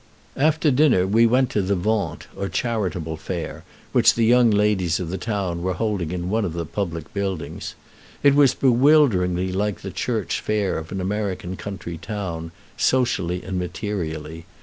After 0.35 0.71
dinner 0.71 1.05
we 1.05 1.27
went 1.27 1.51
to 1.51 1.61
the 1.61 1.75
vente, 1.75 2.25
or 2.35 2.49
charitable 2.49 3.17
fair, 3.17 3.63
which 3.91 4.15
the 4.15 4.25
young 4.25 4.49
ladies 4.49 4.99
of 4.99 5.09
the 5.11 5.17
town 5.19 5.61
were 5.61 5.75
holding 5.75 6.09
in 6.09 6.27
one 6.27 6.43
of 6.43 6.53
the 6.53 6.65
public 6.65 7.13
buildings. 7.13 7.75
It 8.23 8.33
was 8.33 8.55
bewilderingly 8.55 9.51
like 9.51 9.81
the 9.81 9.91
church 9.91 10.39
fair 10.41 10.79
of 10.79 10.91
an 10.91 11.01
American 11.01 11.55
country 11.55 11.97
town, 11.99 12.51
socially 12.77 13.43
and 13.43 13.59
materially. 13.59 14.47